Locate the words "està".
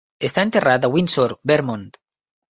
0.27-0.43